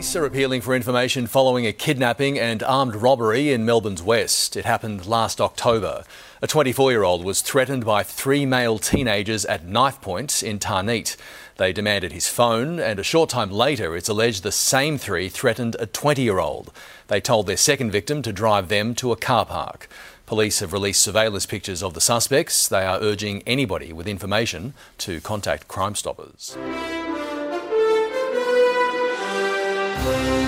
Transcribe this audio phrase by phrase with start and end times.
[0.00, 4.56] Police are appealing for information following a kidnapping and armed robbery in Melbourne's West.
[4.56, 6.04] It happened last October.
[6.40, 11.18] A 24 year old was threatened by three male teenagers at knife point in Tarneit.
[11.58, 15.76] They demanded his phone, and a short time later, it's alleged the same three threatened
[15.78, 16.72] a 20 year old.
[17.08, 19.86] They told their second victim to drive them to a car park.
[20.24, 22.66] Police have released surveillance pictures of the suspects.
[22.66, 26.56] They are urging anybody with information to contact Crime Stoppers.
[30.02, 30.39] Música